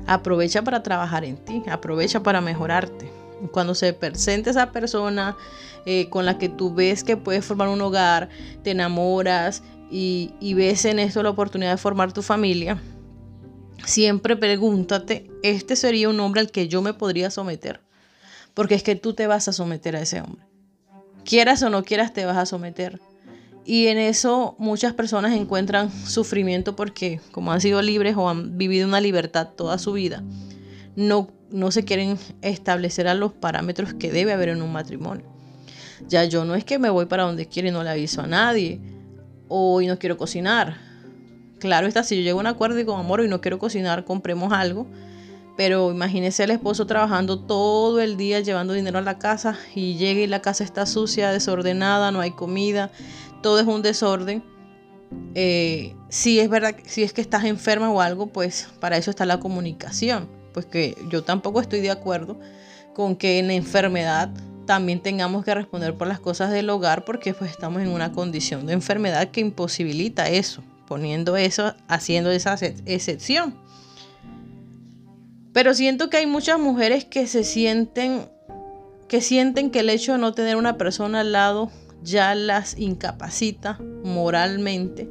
Aprovecha 0.07 0.63
para 0.63 0.83
trabajar 0.83 1.25
en 1.25 1.37
ti, 1.37 1.63
aprovecha 1.69 2.23
para 2.23 2.41
mejorarte. 2.41 3.11
Cuando 3.51 3.75
se 3.75 3.93
presente 3.93 4.49
esa 4.49 4.71
persona 4.71 5.37
eh, 5.85 6.09
con 6.09 6.25
la 6.25 6.37
que 6.37 6.49
tú 6.49 6.73
ves 6.73 7.03
que 7.03 7.17
puedes 7.17 7.45
formar 7.45 7.69
un 7.69 7.81
hogar, 7.81 8.29
te 8.63 8.71
enamoras 8.71 9.63
y 9.91 10.53
ves 10.53 10.85
en 10.85 10.99
esto 10.99 11.23
la 11.23 11.31
oportunidad 11.31 11.71
de 11.71 11.77
formar 11.77 12.13
tu 12.13 12.21
familia, 12.21 12.79
siempre 13.86 14.36
pregúntate, 14.36 15.29
¿este 15.43 15.75
sería 15.75 16.09
un 16.09 16.19
hombre 16.19 16.41
al 16.41 16.51
que 16.51 16.67
yo 16.67 16.81
me 16.81 16.93
podría 16.93 17.31
someter? 17.31 17.81
Porque 18.53 18.75
es 18.75 18.83
que 18.83 18.95
tú 18.95 19.13
te 19.13 19.27
vas 19.27 19.48
a 19.48 19.53
someter 19.53 19.95
a 19.95 20.01
ese 20.01 20.21
hombre. 20.21 20.43
Quieras 21.24 21.62
o 21.63 21.69
no 21.69 21.83
quieras, 21.83 22.13
te 22.13 22.25
vas 22.25 22.38
a 22.38 22.45
someter. 22.45 23.00
Y 23.65 23.88
en 23.88 23.98
eso 23.98 24.55
muchas 24.57 24.93
personas 24.93 25.33
encuentran 25.33 25.91
sufrimiento 25.91 26.75
porque 26.75 27.21
como 27.31 27.51
han 27.51 27.62
sido 27.62 27.81
libres 27.81 28.15
o 28.17 28.29
han 28.29 28.57
vivido 28.57 28.88
una 28.88 29.01
libertad 29.01 29.50
toda 29.55 29.77
su 29.77 29.93
vida, 29.93 30.24
no, 30.95 31.29
no 31.51 31.71
se 31.71 31.86
quieren 31.86 32.17
establecer 32.41 33.07
a 33.07 33.13
los 33.13 33.31
parámetros 33.33 33.93
que 33.93 34.12
debe 34.12 34.33
haber 34.33 34.50
en 34.50 34.62
un 34.62 34.71
matrimonio. 34.71 35.25
Ya 36.07 36.24
yo 36.24 36.45
no 36.45 36.55
es 36.55 36.63
que 36.63 36.79
me 36.79 36.89
voy 36.89 37.05
para 37.05 37.24
donde 37.24 37.48
quiero 37.48 37.67
y 37.67 37.71
no 37.71 37.83
le 37.83 37.89
aviso 37.89 38.21
a 38.21 38.27
nadie, 38.27 38.81
o 39.48 39.81
no 39.81 40.00
quiero 40.00 40.17
cocinar, 40.17 40.77
Claro 41.59 41.87
está, 41.87 42.03
si 42.03 42.15
yo 42.15 42.21
llego 42.21 42.39
a 42.39 42.41
un 42.41 42.47
acuerdo 42.47 42.79
y 42.79 42.85
con 42.85 42.99
amor 42.99 43.23
y 43.23 43.27
no 43.27 43.41
quiero 43.41 43.59
cocinar, 43.59 44.05
compremos 44.05 44.53
algo. 44.53 44.87
Pero 45.57 45.91
imagínese 45.91 46.45
el 46.45 46.51
esposo 46.51 46.87
trabajando 46.87 47.37
todo 47.37 47.99
el 47.99 48.15
día 48.15 48.39
llevando 48.39 48.73
dinero 48.73 48.97
a 48.97 49.01
la 49.01 49.19
casa 49.19 49.59
y 49.75 49.95
llega 49.95 50.21
y 50.21 50.27
la 50.27 50.41
casa 50.41 50.63
está 50.63 50.85
sucia, 50.85 51.31
desordenada, 51.31 52.11
no 52.11 52.21
hay 52.21 52.31
comida, 52.31 52.91
todo 53.43 53.59
es 53.59 53.67
un 53.67 53.81
desorden. 53.81 54.41
Eh, 55.35 55.95
si 56.07 56.39
es 56.39 56.49
verdad, 56.49 56.75
si 56.85 57.03
es 57.03 57.11
que 57.11 57.19
estás 57.19 57.43
enferma 57.43 57.91
o 57.91 57.99
algo, 57.99 58.27
pues 58.27 58.69
para 58.79 58.95
eso 58.95 59.11
está 59.11 59.25
la 59.25 59.41
comunicación. 59.41 60.29
Pues 60.53 60.65
que 60.65 60.95
yo 61.09 61.23
tampoco 61.23 61.59
estoy 61.59 61.81
de 61.81 61.91
acuerdo 61.91 62.39
con 62.95 63.17
que 63.17 63.39
en 63.39 63.47
la 63.47 63.53
enfermedad 63.53 64.29
también 64.65 65.01
tengamos 65.01 65.43
que 65.43 65.53
responder 65.53 65.93
por 65.95 66.07
las 66.07 66.21
cosas 66.21 66.51
del 66.51 66.69
hogar 66.69 67.03
porque 67.03 67.33
pues 67.33 67.51
estamos 67.51 67.81
en 67.81 67.89
una 67.89 68.13
condición 68.13 68.65
de 68.65 68.73
enfermedad 68.73 69.27
que 69.27 69.41
imposibilita 69.41 70.29
eso 70.29 70.63
poniendo 70.89 71.38
eso, 71.38 71.74
haciendo 71.88 72.31
esa 72.31 72.55
excepción. 72.86 73.55
Pero 75.53 75.74
siento 75.74 76.10
que 76.10 76.17
hay 76.17 76.25
muchas 76.25 76.60
mujeres 76.60 77.05
que 77.05 77.27
se 77.27 77.46
sienten 77.46 78.27
que 79.08 79.22
sienten 79.22 79.72
que 79.72 79.79
el 79.79 79.89
hecho 79.89 80.13
de 80.13 80.19
no 80.19 80.34
tener 80.34 80.55
una 80.55 80.77
persona 80.77 81.22
al 81.22 81.31
lado 81.31 81.72
ya 82.03 82.36
las 82.36 82.77
incapacita 82.77 83.79
moralmente 84.03 85.10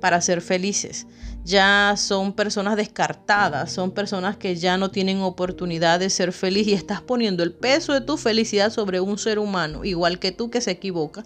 para 0.00 0.20
ser 0.20 0.40
felices. 0.40 1.06
Ya 1.44 1.94
son 1.96 2.32
personas 2.32 2.76
descartadas, 2.76 3.72
son 3.72 3.90
personas 3.90 4.36
que 4.36 4.54
ya 4.54 4.78
no 4.78 4.90
tienen 4.90 5.20
oportunidad 5.20 5.98
de 5.98 6.10
ser 6.10 6.32
feliz 6.32 6.68
y 6.68 6.74
estás 6.74 7.02
poniendo 7.02 7.42
el 7.42 7.52
peso 7.52 7.92
de 7.92 8.00
tu 8.00 8.16
felicidad 8.16 8.70
sobre 8.70 9.00
un 9.00 9.18
ser 9.18 9.38
humano, 9.38 9.84
igual 9.84 10.18
que 10.18 10.30
tú 10.30 10.48
que 10.48 10.60
se 10.60 10.70
equivoca, 10.70 11.24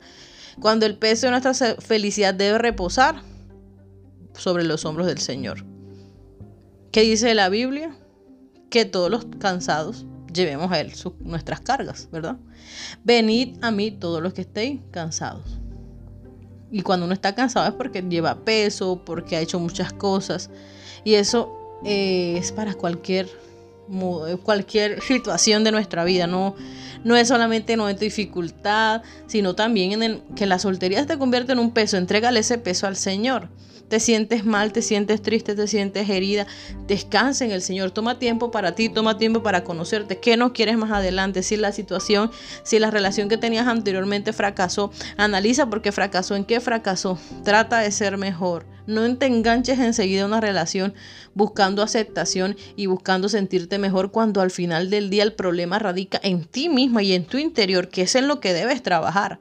cuando 0.61 0.87
el 0.87 0.97
peso 0.97 1.27
de 1.27 1.33
nuestra 1.33 1.55
felicidad 1.77 2.35
debe 2.35 2.59
reposar 2.59 3.23
sobre 4.35 4.65
los 4.65 4.85
hombros 4.85 5.07
del 5.07 5.19
Señor. 5.19 5.65
¿Qué 6.93 7.03
dice 7.03 7.35
la 7.35 7.49
Biblia? 7.49 7.97
Que 8.71 8.85
todos 8.85 9.11
los 9.11 9.27
cansados 9.39 10.07
llevemos 10.33 10.71
a 10.73 10.81
Él 10.81 10.93
nuestras 11.21 11.61
cargas, 11.61 12.09
¿verdad? 12.11 12.37
Venid 13.05 13.57
a 13.63 13.71
mí 13.71 13.91
todos 13.91 14.23
los 14.23 14.33
que 14.33 14.43
estéis 14.43 14.81
cansados. 14.91 15.59
Y 16.71 16.83
cuando 16.83 17.07
uno 17.07 17.15
está 17.15 17.35
cansado 17.35 17.67
es 17.67 17.75
porque 17.75 18.03
lleva 18.03 18.45
peso, 18.45 19.03
porque 19.05 19.37
ha 19.37 19.41
hecho 19.41 19.59
muchas 19.59 19.93
cosas. 19.93 20.51
Y 21.05 21.15
eso 21.15 21.79
eh, 21.85 22.37
es 22.37 22.53
para 22.53 22.75
cualquier, 22.75 23.29
cualquier 24.43 25.03
situación 25.03 25.65
de 25.65 25.73
nuestra 25.73 26.05
vida. 26.05 26.27
No, 26.27 26.55
no 27.05 27.17
es 27.17 27.29
solamente 27.29 27.73
en 27.73 27.97
dificultad, 27.97 29.03
sino 29.27 29.55
también 29.55 30.03
en 30.03 30.21
que 30.35 30.47
la 30.47 30.59
soltería 30.59 31.07
te 31.07 31.19
convierte 31.19 31.53
en 31.53 31.59
un 31.59 31.73
peso. 31.73 31.97
Entrégale 31.97 32.41
ese 32.41 32.59
peso 32.59 32.87
al 32.87 32.97
Señor 32.97 33.49
te 33.89 34.01
sientes 34.01 34.45
mal, 34.45 34.73
te 34.73 34.83
sientes 34.83 35.23
triste, 35.23 35.55
te 35.55 35.67
sientes 35.67 36.09
herida, 36.09 36.47
descansa 36.87 37.45
en 37.45 37.51
el 37.51 37.63
Señor. 37.63 37.91
Toma 37.91 38.19
tiempo 38.19 38.51
para 38.51 38.75
ti, 38.75 38.89
toma 38.89 39.19
tiempo 39.19 39.43
para 39.43 39.65
conocerte. 39.65 40.19
¿Qué 40.19 40.37
no 40.37 40.53
quieres 40.53 40.77
más 40.77 40.93
adelante? 40.93 41.43
Si 41.43 41.57
la 41.57 41.73
situación, 41.73 42.31
si 42.63 42.79
la 42.79 42.91
relación 42.91 43.29
que 43.29 43.39
tenías 43.39 43.67
anteriormente 43.67 44.33
fracasó, 44.33 44.93
analiza 45.17 45.69
por 45.69 45.83
qué 45.83 45.93
fracasó, 45.93 46.37
en 46.37 46.45
qué 46.45 46.61
fracasó. 46.61 47.19
Trata 47.45 47.81
de 47.81 47.91
ser 47.91 48.19
mejor. 48.19 48.67
No 48.89 49.19
te 49.19 49.27
enganches 49.27 49.79
enseguida 49.81 50.25
una 50.25 50.41
relación 50.41 50.95
buscando 51.35 51.83
aceptación 51.83 52.57
y 52.75 52.87
buscando 52.87 53.29
sentirte 53.29 53.79
mejor 53.79 54.13
cuando 54.13 54.41
al 54.41 54.51
final 54.51 54.89
del 54.89 55.11
día 55.11 55.25
el 55.25 55.35
problema 55.35 55.79
radica 55.79 56.19
en 56.23 56.47
ti 56.47 56.71
misma 56.71 57.03
y 57.03 57.13
en 57.13 57.27
tu 57.27 57.37
interior, 57.37 57.91
que 57.91 58.01
es 58.01 58.15
en 58.15 58.29
lo 58.29 58.41
que 58.41 58.55
debes 58.55 58.83
trabajar. 58.83 59.41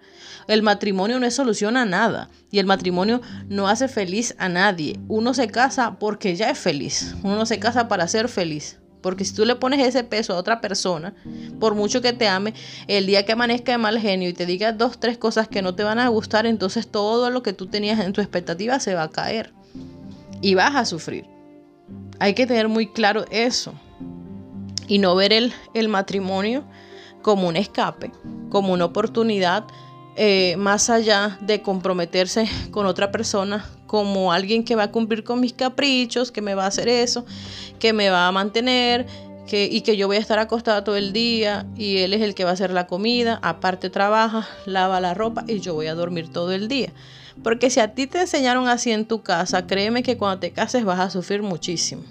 El 0.50 0.64
matrimonio 0.64 1.18
no 1.22 1.26
es 1.26 1.36
solución 1.36 1.78
a 1.78 1.86
nada 1.86 2.30
y 2.52 2.60
el 2.60 2.66
matrimonio 2.66 3.22
no 3.48 3.70
hace 3.70 3.88
feliz 3.88 4.36
a 4.38 4.50
nadie. 4.50 5.00
Uno 5.08 5.34
se 5.34 5.48
casa 5.48 5.98
porque 5.98 6.36
ya 6.36 6.50
es 6.50 6.60
feliz. 6.60 7.16
Uno 7.24 7.38
no 7.38 7.46
se 7.46 7.58
casa 7.58 7.88
para 7.88 8.10
ser 8.10 8.28
feliz. 8.28 8.80
Porque 9.02 9.26
si 9.26 9.34
tú 9.36 9.46
le 9.46 9.56
pones 9.56 9.86
ese 9.86 10.04
peso 10.04 10.34
a 10.34 10.38
otra 10.38 10.60
persona, 10.60 11.14
por 11.60 11.76
mucho 11.76 12.02
que 12.02 12.14
te 12.14 12.28
ame, 12.28 12.54
el 12.88 13.06
día 13.06 13.26
que 13.26 13.34
amanezca 13.34 13.72
de 13.72 13.78
mal 13.78 14.00
genio 14.00 14.30
y 14.30 14.34
te 14.34 14.46
diga 14.46 14.74
dos, 14.74 15.00
tres 15.00 15.18
cosas 15.18 15.48
que 15.48 15.62
no 15.62 15.76
te 15.76 15.84
van 15.84 16.00
a 16.00 16.08
gustar, 16.10 16.46
entonces 16.46 16.88
todo 16.88 17.30
lo 17.30 17.44
que 17.44 17.54
tú 17.54 17.68
tenías 17.68 18.00
en 18.00 18.14
tu 18.14 18.22
expectativa 18.22 18.80
se 18.80 18.96
va 18.96 19.04
a 19.04 19.10
caer. 19.10 19.54
Y 20.42 20.56
vas 20.56 20.76
a 20.76 20.86
sufrir. 20.86 21.26
Hay 22.20 22.34
que 22.34 22.48
tener 22.48 22.68
muy 22.68 22.88
claro 22.88 23.26
eso. 23.32 23.74
Y 24.88 25.00
no 25.00 25.16
ver 25.16 25.34
el, 25.34 25.54
el 25.74 25.90
matrimonio 25.90 26.64
como 27.22 27.48
un 27.48 27.56
escape, 27.56 28.12
como 28.50 28.74
una 28.74 28.86
oportunidad 28.86 29.66
eh, 30.20 30.56
más 30.58 30.90
allá 30.90 31.38
de 31.42 31.62
comprometerse 31.62 32.50
con 32.72 32.88
otra 32.88 33.12
persona 33.12 33.64
como 33.86 34.32
alguien 34.32 34.64
que 34.64 34.76
va 34.76 34.84
a 34.84 34.92
cumplir 34.92 35.24
con 35.24 35.40
mis 35.40 35.54
caprichos, 35.54 36.32
que 36.32 36.42
me 36.42 36.56
va 36.56 36.64
a 36.64 36.68
hacer 36.68 36.90
eso, 36.90 37.24
que 37.80 37.94
me 37.94 38.10
va 38.10 38.28
a 38.28 38.32
mantener, 38.32 39.06
que, 39.48 39.66
y 39.66 39.82
que 39.82 39.98
yo 39.98 40.08
voy 40.08 40.18
a 40.18 40.20
estar 40.20 40.40
acostada 40.40 40.84
todo 40.84 40.98
el 40.98 41.14
día 41.14 41.66
y 41.76 42.00
él 42.00 42.14
es 42.14 42.22
el 42.22 42.36
que 42.36 42.44
va 42.44 42.52
a 42.52 42.54
hacer 42.54 42.72
la 42.72 42.88
comida, 42.88 43.40
aparte 43.42 43.90
trabaja, 43.90 44.48
lava 44.66 45.00
la 45.00 45.14
ropa 45.14 45.46
y 45.48 45.60
yo 45.60 45.74
voy 45.74 45.88
a 45.88 45.96
dormir 45.96 46.30
todo 46.32 46.52
el 46.52 46.68
día. 46.68 46.92
Porque 47.44 47.70
si 47.70 47.80
a 47.80 47.94
ti 47.94 48.08
te 48.08 48.22
enseñaron 48.22 48.68
así 48.68 48.92
en 48.92 49.06
tu 49.06 49.22
casa, 49.22 49.68
créeme 49.68 50.04
que 50.04 50.18
cuando 50.18 50.40
te 50.40 50.52
cases 50.52 50.84
vas 50.84 51.00
a 51.00 51.10
sufrir 51.10 51.44
muchísimo. 51.44 52.04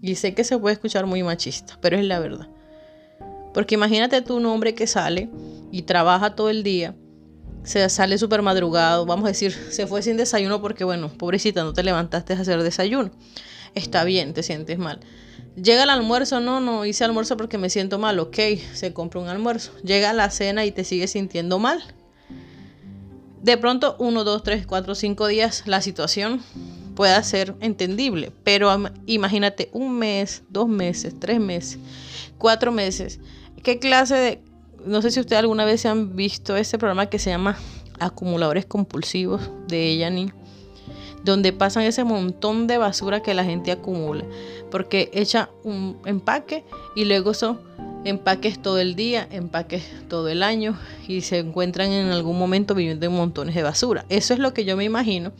Y 0.00 0.14
sé 0.14 0.34
que 0.34 0.44
se 0.44 0.56
puede 0.58 0.74
escuchar 0.74 1.06
muy 1.06 1.22
machista, 1.22 1.76
pero 1.80 1.98
es 1.98 2.04
la 2.04 2.20
verdad. 2.20 2.48
Porque 3.52 3.74
imagínate 3.74 4.22
tú 4.22 4.36
un 4.36 4.46
hombre 4.46 4.74
que 4.74 4.86
sale 4.86 5.28
y 5.72 5.82
trabaja 5.82 6.34
todo 6.34 6.48
el 6.48 6.62
día 6.62 6.94
se 7.62 7.88
sale 7.88 8.18
súper 8.18 8.42
madrugado, 8.42 9.06
vamos 9.06 9.26
a 9.26 9.28
decir, 9.28 9.52
se 9.52 9.86
fue 9.86 10.02
sin 10.02 10.16
desayuno 10.16 10.60
porque, 10.60 10.84
bueno, 10.84 11.08
pobrecita, 11.08 11.62
no 11.62 11.72
te 11.72 11.82
levantaste 11.82 12.32
a 12.32 12.40
hacer 12.40 12.62
desayuno. 12.62 13.10
Está 13.74 14.04
bien, 14.04 14.34
te 14.34 14.42
sientes 14.42 14.78
mal. 14.78 15.00
Llega 15.56 15.82
el 15.82 15.90
almuerzo, 15.90 16.40
no, 16.40 16.60
no 16.60 16.84
hice 16.86 17.04
almuerzo 17.04 17.36
porque 17.36 17.58
me 17.58 17.70
siento 17.70 17.98
mal, 17.98 18.18
ok, 18.18 18.38
se 18.72 18.92
compra 18.92 19.20
un 19.20 19.28
almuerzo. 19.28 19.72
Llega 19.82 20.12
la 20.12 20.30
cena 20.30 20.64
y 20.64 20.70
te 20.70 20.84
sigue 20.84 21.06
sintiendo 21.06 21.58
mal. 21.58 21.82
De 23.42 23.56
pronto, 23.56 23.96
uno, 23.98 24.24
dos, 24.24 24.42
tres, 24.42 24.66
cuatro, 24.66 24.94
cinco 24.94 25.26
días, 25.26 25.64
la 25.66 25.80
situación 25.80 26.42
pueda 26.94 27.22
ser 27.22 27.54
entendible, 27.60 28.32
pero 28.44 28.70
imagínate 29.06 29.70
un 29.72 29.98
mes, 29.98 30.42
dos 30.50 30.68
meses, 30.68 31.14
tres 31.18 31.40
meses, 31.40 31.78
cuatro 32.36 32.72
meses. 32.72 33.18
¿Qué 33.62 33.78
clase 33.78 34.14
de 34.14 34.42
no 34.84 35.02
sé 35.02 35.10
si 35.10 35.20
ustedes 35.20 35.40
alguna 35.40 35.64
vez 35.64 35.82
se 35.82 35.88
han 35.88 36.16
visto 36.16 36.56
ese 36.56 36.78
programa 36.78 37.06
que 37.06 37.18
se 37.18 37.30
llama 37.30 37.58
Acumuladores 37.98 38.66
Compulsivos 38.66 39.50
de 39.68 39.96
Yanni, 39.98 40.32
donde 41.24 41.52
pasan 41.52 41.84
ese 41.84 42.04
montón 42.04 42.66
de 42.66 42.78
basura 42.78 43.22
que 43.22 43.34
la 43.34 43.44
gente 43.44 43.72
acumula, 43.72 44.24
porque 44.70 45.10
echa 45.12 45.50
un 45.64 45.98
empaque 46.04 46.64
y 46.96 47.04
luego 47.04 47.34
son 47.34 47.60
empaques 48.04 48.60
todo 48.60 48.78
el 48.78 48.94
día, 48.94 49.28
empaques 49.30 49.84
todo 50.08 50.28
el 50.28 50.42
año 50.42 50.78
y 51.06 51.20
se 51.20 51.38
encuentran 51.38 51.92
en 51.92 52.10
algún 52.10 52.38
momento 52.38 52.74
viviendo 52.74 53.06
en 53.06 53.12
montones 53.12 53.54
de 53.54 53.62
basura. 53.62 54.04
Eso 54.08 54.32
es 54.32 54.40
lo 54.40 54.54
que 54.54 54.64
yo 54.64 54.76
me 54.76 54.84
imagino 54.84 55.32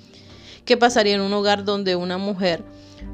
que 0.65 0.77
pasaría 0.77 1.15
en 1.15 1.21
un 1.21 1.33
hogar 1.33 1.65
donde 1.65 1.97
una 1.97 2.19
mujer 2.19 2.63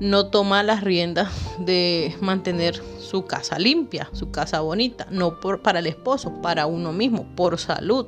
no 0.00 0.26
toma 0.26 0.62
las 0.62 0.82
riendas 0.82 1.30
de 1.58 2.14
mantener 2.20 2.80
su 2.98 3.24
casa 3.24 3.58
limpia, 3.58 4.08
su 4.12 4.30
casa 4.30 4.60
bonita, 4.60 5.06
no 5.10 5.40
por, 5.40 5.62
para 5.62 5.78
el 5.78 5.86
esposo, 5.86 6.42
para 6.42 6.66
uno 6.66 6.92
mismo, 6.92 7.24
por 7.36 7.58
salud. 7.58 8.06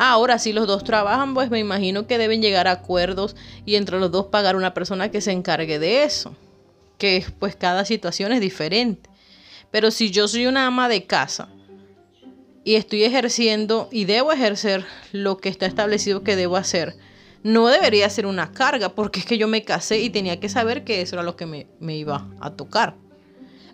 Ahora, 0.00 0.38
si 0.38 0.52
los 0.52 0.68
dos 0.68 0.84
trabajan, 0.84 1.34
pues 1.34 1.50
me 1.50 1.58
imagino 1.58 2.06
que 2.06 2.18
deben 2.18 2.40
llegar 2.40 2.68
a 2.68 2.72
acuerdos 2.72 3.34
y 3.66 3.74
entre 3.74 3.98
los 3.98 4.12
dos 4.12 4.26
pagar 4.26 4.54
una 4.54 4.72
persona 4.72 5.10
que 5.10 5.20
se 5.20 5.32
encargue 5.32 5.80
de 5.80 6.04
eso, 6.04 6.36
que 6.98 7.26
pues 7.40 7.56
cada 7.56 7.84
situación 7.84 8.32
es 8.32 8.40
diferente. 8.40 9.10
Pero 9.72 9.90
si 9.90 10.12
yo 10.12 10.28
soy 10.28 10.46
una 10.46 10.68
ama 10.68 10.88
de 10.88 11.04
casa 11.04 11.48
y 12.64 12.76
estoy 12.76 13.02
ejerciendo 13.02 13.88
y 13.90 14.04
debo 14.04 14.30
ejercer 14.30 14.86
lo 15.10 15.38
que 15.38 15.48
está 15.48 15.66
establecido 15.66 16.22
que 16.22 16.36
debo 16.36 16.56
hacer, 16.56 16.96
no 17.42 17.66
debería 17.66 18.08
ser 18.08 18.26
una 18.26 18.52
carga, 18.52 18.90
porque 18.90 19.18
es 19.18 19.26
que 19.26 19.36
yo 19.36 19.48
me 19.48 19.64
casé 19.64 19.98
y 19.98 20.10
tenía 20.10 20.38
que 20.38 20.48
saber 20.48 20.84
que 20.84 21.00
eso 21.00 21.16
era 21.16 21.24
lo 21.24 21.34
que 21.34 21.46
me, 21.46 21.96
iba 21.96 22.28
a 22.40 22.50
tocar. 22.52 22.94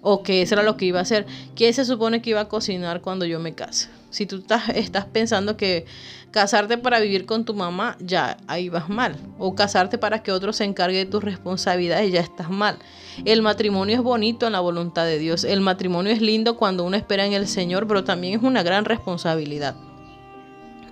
O 0.05 0.23
que 0.23 0.43
eso 0.43 0.55
era 0.55 0.63
lo 0.63 0.77
que 0.77 0.85
iba 0.85 0.99
a 0.99 1.03
hacer. 1.03 1.27
¿Quién 1.57 1.73
se 1.73 1.85
supone 1.85 2.21
que 2.23 2.31
iba 2.31 2.41
a 2.41 2.49
cocinar 2.49 3.01
cuando 3.01 3.25
yo 3.25 3.41
me 3.41 3.55
case? 3.55 3.89
Si 4.11 4.27
tú 4.27 4.37
estás, 4.37 4.69
estás 4.69 5.07
pensando 5.07 5.57
que 5.57 5.87
casarte 6.31 6.77
para 6.77 7.01
vivir 7.01 7.27
con 7.27 7.45
tu 7.45 7.55
mamá, 7.55 7.97
ya 8.01 8.37
ahí 8.47 8.69
vas 8.69 8.89
mal. 8.89 9.17
O 9.39 9.55
casarte 9.55 9.97
para 9.97 10.23
que 10.23 10.31
otro 10.31 10.53
se 10.53 10.65
encargue 10.65 10.99
de 10.99 11.07
tus 11.07 11.25
responsabilidades, 11.25 12.13
ya 12.13 12.21
estás 12.21 12.51
mal. 12.51 12.77
El 13.25 13.41
matrimonio 13.41 13.97
es 13.97 14.03
bonito 14.03 14.47
en 14.47 14.53
la 14.53 14.61
voluntad 14.61 15.07
de 15.07 15.19
Dios. 15.19 15.43
El 15.43 15.63
matrimonio 15.63 16.13
es 16.13 16.21
lindo 16.21 16.57
cuando 16.57 16.85
uno 16.85 16.97
espera 16.97 17.25
en 17.25 17.33
el 17.33 17.49
Señor, 17.49 17.89
pero 17.89 18.05
también 18.05 18.39
es 18.39 18.43
una 18.45 18.63
gran 18.63 18.85
responsabilidad. 18.85 19.75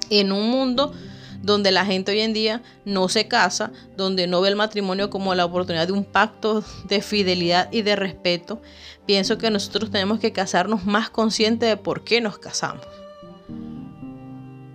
En 0.09 0.33
un 0.33 0.49
mundo 0.49 0.93
donde 1.43 1.73
la 1.73 1.85
gente 1.85 2.13
hoy 2.13 2.21
en 2.21 2.33
día 2.33 2.63
no 2.85 3.09
se 3.09 3.29
casa, 3.29 3.73
donde 3.97 4.27
no 4.27 4.41
ve 4.41 4.49
el 4.49 4.57
matrimonio 4.57 5.11
como 5.11 5.35
la 5.35 5.45
oportunidad 5.45 5.87
de 5.87 5.93
un 5.93 6.05
pacto 6.05 6.65
de 6.89 7.03
fidelidad 7.03 7.71
y 7.73 7.83
de 7.83 7.97
respeto, 7.97 8.63
pienso 9.07 9.39
que 9.39 9.51
nosotros 9.51 9.91
tenemos 9.91 10.21
que 10.21 10.33
casarnos 10.33 10.87
más 10.87 11.11
conscientes 11.11 11.69
de 11.69 11.77
por 11.77 12.05
qué 12.05 12.21
nos 12.21 12.39
casamos. 12.39 12.87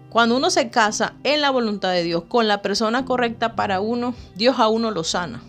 Cuando 0.09 0.37
uno 0.37 0.49
se 0.49 0.69
casa 0.69 1.13
en 1.23 1.41
la 1.41 1.51
voluntad 1.51 1.91
de 1.91 2.03
Dios, 2.03 2.23
con 2.27 2.47
la 2.47 2.61
persona 2.61 3.05
correcta 3.05 3.55
para 3.55 3.81
uno, 3.81 4.15
Dios 4.35 4.59
a 4.59 4.67
uno 4.67 4.91
lo 4.91 5.03
sana. 5.03 5.41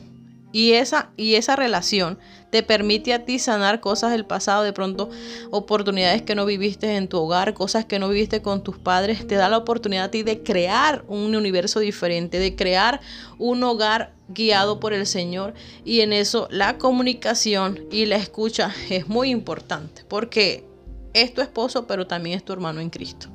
Y 0.53 0.73
esa, 0.73 1.11
y 1.17 1.35
esa 1.35 1.57
relación 1.57 2.19
te 2.51 2.63
permite 2.63 3.13
a 3.13 3.25
ti 3.25 3.39
sanar 3.39 3.81
cosas 3.81 4.13
del 4.13 4.25
pasado, 4.25 4.63
de 4.63 4.73
pronto 4.73 5.11
oportunidades 5.51 6.23
que 6.23 6.35
no 6.35 6.47
viviste 6.47 6.97
en 6.97 7.09
tu 7.09 7.19
hogar, 7.19 7.53
cosas 7.53 7.85
que 7.85 7.99
no 7.99 8.09
viviste 8.09 8.41
con 8.41 8.63
tus 8.63 8.79
padres, 8.79 9.27
te 9.27 9.35
da 9.35 9.51
la 9.51 9.59
oportunidad 9.59 10.05
a 10.05 10.11
ti 10.11 10.23
de 10.23 10.43
crear 10.43 11.05
un 11.07 11.35
universo 11.37 11.81
diferente, 11.81 12.39
de 12.39 12.57
crear 12.57 13.01
un 13.39 13.63
hogar 13.63 14.15
guiado 14.29 14.81
por 14.81 14.95
el 14.95 15.07
Señor. 15.07 15.53
Y 15.85 16.01
en 16.01 16.13
eso 16.15 16.49
la 16.51 16.79
comunicación 16.79 17.81
y 17.91 18.07
la 18.07 18.17
escucha 18.17 18.75
es 18.89 19.09
muy 19.09 19.31
importante, 19.31 20.05
porque 20.09 20.65
es 21.13 21.35
tu 21.35 21.43
esposo, 21.43 21.87
pero 21.87 22.07
también 22.07 22.37
es 22.37 22.45
tu 22.45 22.53
hermano 22.53 22.81
en 22.81 22.91
Cristo. 22.91 23.29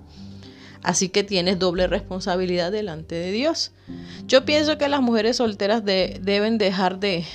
Así 0.83 1.07
que 1.07 1.23
tienes 1.23 1.59
doble 1.59 1.87
responsabilidad 1.87 2.71
delante 2.71 3.15
de 3.15 3.31
Dios. 3.31 3.71
Yo 4.27 4.43
pienso 4.43 4.77
que 4.77 4.89
las 4.89 5.01
mujeres 5.01 5.37
solteras 5.37 5.83
deben 5.85 6.57
dejar 6.57 6.99
de, 6.99 7.25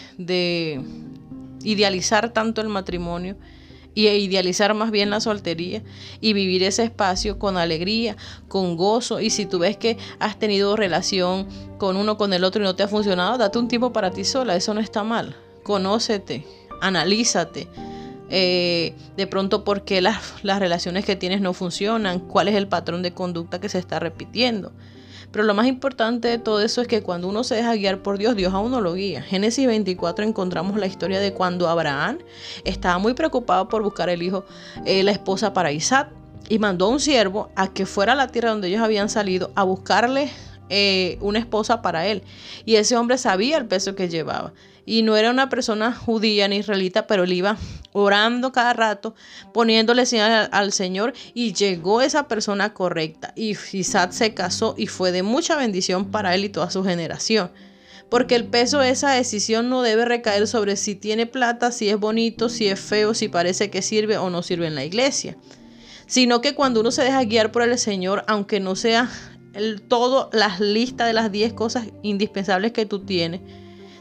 idealizar 1.65 2.33
tanto 2.33 2.61
el 2.61 2.69
matrimonio 2.69 3.37
y 3.95 4.07
idealizar 4.07 4.75
más 4.75 4.91
bien 4.91 5.11
la 5.11 5.21
soltería 5.21 5.83
y 6.21 6.35
vivir 6.35 6.63
ese 6.63 6.85
espacio 6.85 7.39
con 7.39 7.57
alegría, 7.57 8.17
con 8.49 8.77
gozo. 8.77 9.19
Y 9.19 9.31
si 9.31 9.47
tú 9.47 9.59
ves 9.59 9.79
que 9.79 9.97
has 10.21 10.39
tenido 10.39 10.77
relación 10.77 11.49
con 11.79 11.97
uno, 11.97 12.19
con 12.19 12.35
el 12.35 12.45
otro 12.45 12.63
y 12.63 12.65
no 12.65 12.77
te 12.77 12.83
ha 12.83 12.89
funcionado, 12.89 13.39
date 13.39 13.59
un 13.59 13.67
tiempo 13.67 13.93
para 13.93 14.11
ti 14.11 14.25
sola, 14.25 14.55
eso 14.57 14.75
no 14.75 14.81
está 14.81 15.05
mal. 15.05 15.35
Conócete, 15.63 16.45
analízate. 16.83 17.67
Eh, 18.31 18.95
de 19.17 19.27
pronto 19.27 19.65
por 19.65 19.85
qué 19.85 20.01
las, 20.01 20.43
relaciones 20.43 21.05
que 21.05 21.17
tienes 21.17 21.41
no 21.41 21.53
funcionan, 21.53 22.21
cuál 22.21 22.49
es 22.49 22.55
el 22.55 22.69
patrón 22.69 23.03
de 23.03 23.13
conducta 23.13 23.61
que 23.61 23.69
se 23.69 23.79
está 23.79 23.99
repitiendo. 23.99 24.73
Pero 25.31 25.45
lo 25.45 25.55
más 25.55 25.67
importante 25.67 26.29
de 26.29 26.39
todo 26.39 26.63
eso 26.63 26.81
es 26.81 26.89
que 26.89 27.03
cuando 27.03 27.29
uno 27.29 27.45
se 27.45 27.55
deja 27.55 27.75
guiar 27.75 28.03
por 28.03 28.17
Dios, 28.17 28.35
Dios 28.35 28.55
a 28.55 28.61
uno 28.61 28.81
lo 28.81 28.95
guía. 28.95 29.23
Génesis 29.23 29.67
24 29.67 30.25
encontramos 30.25 30.79
la 30.79 30.87
historia 30.87 31.21
de 31.21 31.35
cuando 31.35 31.69
Abraham 31.69 32.19
estaba 32.65 32.99
muy 32.99 33.13
preocupado 33.13 33.69
por 33.69 33.83
buscar 33.83 34.09
el 34.09 34.23
hijo, 34.23 34.45
eh, 34.87 35.03
la 35.03 35.11
esposa 35.11 35.53
para 35.53 35.71
Isaac, 35.71 36.09
y 36.49 36.59
mandó 36.59 36.87
a 36.87 36.89
un 36.89 37.01
siervo 37.01 37.51
a 37.57 37.73
que 37.73 37.85
fuera 37.85 38.15
a 38.15 38.17
la 38.17 38.29
tierra 38.29 38.51
donde 38.51 38.69
ellos 38.69 38.81
habían 38.81 39.11
salido 39.11 39.51
a 39.55 39.65
buscarle 39.65 40.31
eh, 40.71 41.19
una 41.21 41.39
esposa 41.39 41.83
para 41.83 42.07
él. 42.07 42.23
Y 42.65 42.77
ese 42.77 42.97
hombre 42.97 43.19
sabía 43.19 43.59
el 43.59 43.67
peso 43.67 43.95
que 43.95 44.09
llevaba 44.09 44.55
y 44.89 45.03
no 45.03 45.19
era 45.19 45.31
una 45.31 45.51
persona 45.51 45.93
judía 45.93 46.49
ni 46.49 46.57
israelita, 46.57 47.07
pero 47.07 47.25
él 47.25 47.35
iba 47.35 47.59
orando 47.93 48.53
cada 48.53 48.73
rato, 48.73 49.15
poniéndole 49.53 50.07
señal 50.07 50.49
al 50.51 50.73
Señor 50.73 51.13
y 51.35 51.53
llegó 51.53 52.01
esa 52.01 52.27
persona 52.27 52.73
correcta. 52.73 53.35
Y 53.37 53.55
Isaac 53.73 54.13
se 54.13 54.33
casó 54.33 54.75
y 54.79 54.87
fue 54.87 55.13
de 55.13 55.23
mucha 55.23 55.57
bendición 55.57 56.11
para 56.11 56.35
él 56.35 56.47
y 56.47 56.49
toda 56.49 56.71
su 56.71 56.85
generación. 56.85 57.51
Porque 58.09 58.35
el 58.35 58.47
peso 58.47 58.79
de 58.79 58.89
esa 58.89 59.11
decisión 59.11 59.69
no 59.69 59.83
debe 59.83 60.07
recaer 60.07 60.49
sobre 60.49 60.75
si 60.77 60.95
tiene 60.95 61.27
plata, 61.27 61.71
si 61.71 61.91
es 61.91 62.01
bonito, 62.01 62.49
si 62.49 62.69
es 62.69 62.81
feo, 62.81 63.13
si 63.13 63.29
parece 63.29 63.69
que 63.69 63.83
sirve 63.83 64.17
o 64.17 64.31
no 64.31 64.43
sirve 64.43 64.69
en 64.69 64.75
la 64.75 64.87
iglesia. 64.87 65.37
Sino 66.07 66.41
que 66.41 66.55
cuando 66.55 66.81
uno 66.81 66.93
se 66.93 67.05
deja 67.05 67.23
guiar 67.25 67.53
por 67.53 67.61
el 67.61 67.79
Señor, 67.79 68.25
aunque 68.27 68.59
no 68.59 68.75
sea 68.75 69.11
el 69.53 69.83
todo, 69.83 70.31
las 70.33 70.61
listas 70.61 71.09
de 71.09 71.13
las 71.13 71.31
10 71.31 71.53
cosas 71.53 71.89
indispensables 72.03 72.73
que 72.73 72.87
tú 72.87 73.01
tienes, 73.01 73.43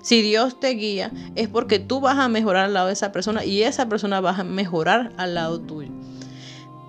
si 0.02 0.22
Dios 0.22 0.60
te 0.60 0.70
guía, 0.70 1.12
es 1.36 1.48
porque 1.48 1.80
tú 1.80 2.00
vas 2.00 2.18
a 2.18 2.30
mejorar 2.30 2.66
al 2.66 2.74
lado 2.74 2.88
de 2.88 2.94
esa 2.94 3.12
persona 3.12 3.44
y 3.46 3.64
esa 3.64 3.88
persona 3.90 4.22
va 4.22 4.32
a 4.32 4.44
mejorar 4.44 5.12
al 5.18 5.36
lado 5.36 5.60
tuyo. 5.60 5.92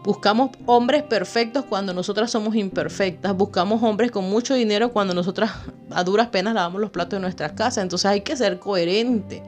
Buscamos 0.04 0.52
hombres 0.64 1.02
perfectos 1.02 1.64
cuando 1.66 1.92
nosotras 1.92 2.30
somos 2.30 2.54
imperfectas. 2.54 3.36
Buscamos 3.36 3.82
hombres 3.82 4.10
con 4.10 4.24
mucho 4.30 4.54
dinero 4.54 4.90
cuando 4.90 5.12
nosotras 5.12 5.50
a 5.90 6.02
duras 6.04 6.28
penas 6.28 6.54
lavamos 6.54 6.80
los 6.80 6.90
platos 6.90 7.18
de 7.18 7.20
nuestras 7.20 7.52
casas. 7.52 7.82
Entonces 7.82 8.06
hay 8.06 8.22
que 8.22 8.34
ser 8.34 8.58
coherente. 8.58 9.42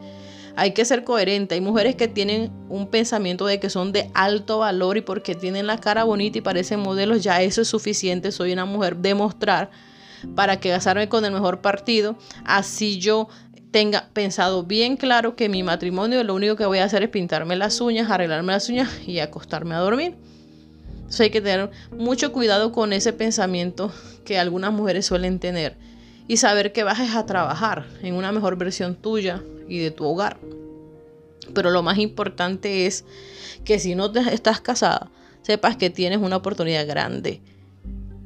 Hay 0.56 0.72
que 0.72 0.84
ser 0.84 1.04
coherente. 1.04 1.54
Hay 1.54 1.62
mujeres 1.62 1.94
que 1.94 2.08
tienen 2.08 2.52
un 2.68 2.88
pensamiento 2.88 3.46
de 3.46 3.58
que 3.58 3.70
son 3.70 3.92
de 3.92 4.10
alto 4.12 4.58
valor 4.58 4.98
y 4.98 5.00
porque 5.00 5.34
tienen 5.34 5.66
la 5.66 5.78
cara 5.78 6.04
bonita 6.04 6.36
y 6.36 6.42
parecen 6.42 6.80
modelos, 6.80 7.22
ya 7.22 7.40
eso 7.40 7.62
es 7.62 7.68
suficiente. 7.68 8.30
Soy 8.30 8.52
una 8.52 8.66
mujer. 8.66 8.96
Demostrar 8.96 9.70
para 10.34 10.60
que 10.60 10.68
casarme 10.68 11.08
con 11.08 11.24
el 11.24 11.32
mejor 11.32 11.60
partido. 11.60 12.16
Así 12.44 12.98
yo 12.98 13.28
tenga 13.70 14.08
pensado 14.12 14.64
bien 14.64 14.96
claro 14.96 15.36
que 15.36 15.48
mi 15.48 15.62
matrimonio 15.62 16.24
lo 16.24 16.34
único 16.34 16.56
que 16.56 16.66
voy 16.66 16.78
a 16.78 16.84
hacer 16.84 17.02
es 17.02 17.08
pintarme 17.08 17.56
las 17.56 17.80
uñas, 17.80 18.10
arreglarme 18.10 18.52
las 18.52 18.68
uñas 18.68 18.90
y 19.06 19.20
acostarme 19.20 19.74
a 19.74 19.78
dormir. 19.78 20.14
Entonces 20.94 21.20
hay 21.20 21.30
que 21.30 21.40
tener 21.40 21.70
mucho 21.90 22.32
cuidado 22.32 22.72
con 22.72 22.92
ese 22.92 23.12
pensamiento 23.12 23.92
que 24.24 24.38
algunas 24.38 24.72
mujeres 24.72 25.06
suelen 25.06 25.38
tener 25.38 25.76
y 26.28 26.36
saber 26.36 26.72
que 26.72 26.84
vas 26.84 27.00
a 27.00 27.26
trabajar 27.26 27.86
en 28.02 28.14
una 28.14 28.32
mejor 28.32 28.56
versión 28.56 28.94
tuya 28.94 29.42
y 29.68 29.78
de 29.78 29.90
tu 29.90 30.04
hogar. 30.04 30.38
Pero 31.54 31.70
lo 31.70 31.82
más 31.82 31.98
importante 31.98 32.86
es 32.86 33.04
que 33.64 33.78
si 33.78 33.94
no 33.94 34.12
te 34.12 34.20
estás 34.32 34.60
casada, 34.60 35.10
sepas 35.42 35.76
que 35.76 35.90
tienes 35.90 36.18
una 36.18 36.36
oportunidad 36.36 36.86
grande 36.86 37.40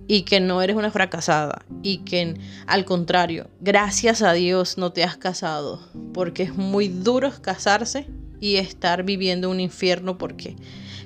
y 0.07 0.23
que 0.23 0.41
no 0.41 0.61
eres 0.63 0.77
una 0.77 0.91
fracasada 0.91 1.65
y 1.83 1.99
que 1.99 2.37
al 2.67 2.85
contrario, 2.85 3.49
gracias 3.61 4.23
a 4.23 4.33
Dios 4.33 4.79
no 4.79 4.93
te 4.93 5.05
has 5.05 5.17
casado, 5.17 5.81
porque 6.13 6.43
es 6.45 6.55
muy 6.55 6.89
duro 6.89 7.33
casarse 7.41 8.07
y 8.41 8.57
estar 8.57 9.05
viviendo 9.05 9.51
un 9.51 9.61
infierno 9.61 10.19
porque 10.19 10.57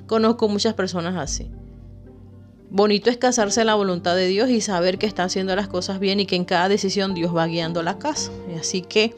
conozco 0.06 0.48
muchas 0.48 0.74
personas 0.74 1.16
así. 1.16 1.50
Bonito 2.70 3.08
es 3.08 3.16
casarse 3.16 3.60
en 3.60 3.68
la 3.68 3.76
voluntad 3.76 4.14
de 4.14 4.26
Dios 4.26 4.50
y 4.50 4.60
saber 4.60 4.98
que 4.98 5.06
está 5.06 5.24
haciendo 5.24 5.56
las 5.56 5.68
cosas 5.68 6.00
bien 6.00 6.20
y 6.20 6.26
que 6.26 6.36
en 6.36 6.44
cada 6.44 6.68
decisión 6.68 7.14
Dios 7.14 7.34
va 7.34 7.46
guiando 7.46 7.82
la 7.82 7.98
casa. 7.98 8.30
Así 8.60 8.82
que, 8.82 9.16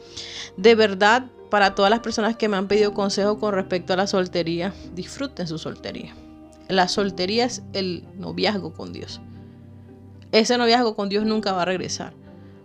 de 0.55 0.73
verdad, 0.73 1.25
para 1.49 1.75
todas 1.75 1.91
las 1.91 1.99
personas 1.99 2.37
que 2.37 2.47
me 2.47 2.55
han 2.55 2.69
pedido 2.69 2.93
consejo 2.93 3.39
con 3.39 3.53
respecto 3.53 3.91
a 3.91 3.97
la 3.97 4.07
soltería, 4.07 4.73
disfruten 4.95 5.47
su 5.47 5.57
soltería. 5.57 6.15
La 6.69 6.87
soltería 6.87 7.43
es 7.43 7.61
el 7.73 8.05
noviazgo 8.17 8.73
con 8.73 8.93
Dios 8.93 9.19
ese 10.31 10.57
noviazgo 10.57 10.95
con 10.95 11.09
Dios 11.09 11.25
nunca 11.25 11.51
va 11.51 11.63
a 11.63 11.65
regresar. 11.65 12.13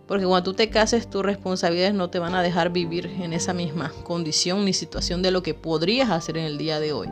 Porque 0.07 0.25
cuando 0.25 0.51
tú 0.51 0.55
te 0.55 0.69
cases, 0.69 1.09
tus 1.09 1.23
responsabilidades 1.23 1.93
no 1.93 2.09
te 2.09 2.19
van 2.19 2.33
a 2.33 2.41
dejar 2.41 2.71
vivir 2.71 3.07
en 3.07 3.33
esa 3.33 3.53
misma 3.53 3.91
condición 4.03 4.63
ni 4.63 4.73
situación 4.73 5.21
de 5.21 5.31
lo 5.31 5.43
que 5.43 5.53
podrías 5.53 6.09
hacer 6.09 6.37
en 6.37 6.45
el 6.45 6.57
día 6.57 6.79
de 6.79 6.93
hoy 6.93 7.09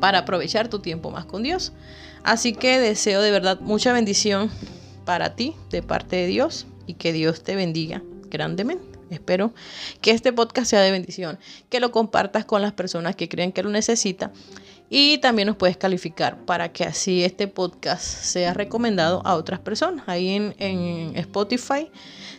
para 0.00 0.18
aprovechar 0.18 0.68
tu 0.68 0.80
tiempo 0.80 1.10
más 1.10 1.24
con 1.24 1.42
Dios. 1.42 1.72
Así 2.22 2.52
que 2.52 2.78
deseo 2.78 3.22
de 3.22 3.30
verdad 3.30 3.60
mucha 3.60 3.92
bendición 3.94 4.50
para 5.06 5.34
ti 5.34 5.54
de 5.70 5.82
parte 5.82 6.16
de 6.16 6.26
Dios 6.26 6.66
y 6.86 6.94
que 6.94 7.14
Dios 7.14 7.42
te 7.42 7.56
bendiga 7.56 8.02
grandemente. 8.28 8.84
Espero 9.08 9.54
que 10.00 10.10
este 10.10 10.32
podcast 10.32 10.68
sea 10.68 10.80
de 10.80 10.90
bendición, 10.90 11.38
que 11.70 11.80
lo 11.80 11.92
compartas 11.92 12.44
con 12.44 12.60
las 12.60 12.72
personas 12.72 13.14
que 13.14 13.28
creen 13.28 13.52
que 13.52 13.62
lo 13.62 13.70
necesitan 13.70 14.32
y 14.88 15.18
también 15.18 15.46
nos 15.46 15.56
puedes 15.56 15.76
calificar 15.76 16.38
para 16.44 16.72
que 16.72 16.84
así 16.84 17.24
este 17.24 17.48
podcast 17.48 18.04
sea 18.04 18.54
recomendado 18.54 19.22
a 19.24 19.34
otras 19.34 19.60
personas. 19.60 20.04
Ahí 20.08 20.30
en, 20.30 20.54
en 20.58 21.16
Spotify 21.16 21.90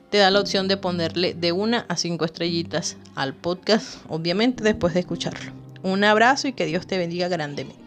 te 0.09 0.17
da 0.19 0.31
la 0.31 0.39
opción 0.39 0.67
de 0.67 0.77
ponerle 0.77 1.33
de 1.33 1.51
una 1.51 1.85
a 1.89 1.97
cinco 1.97 2.25
estrellitas 2.25 2.97
al 3.15 3.33
podcast, 3.33 3.99
obviamente 4.07 4.63
después 4.63 4.93
de 4.93 5.01
escucharlo. 5.01 5.51
Un 5.83 6.03
abrazo 6.03 6.47
y 6.47 6.53
que 6.53 6.65
Dios 6.65 6.87
te 6.87 6.97
bendiga 6.97 7.27
grandemente. 7.27 7.86